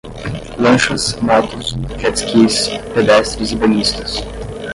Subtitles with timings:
[0.57, 4.25] lanchas, motos, jet-skis, pedestres e banhistas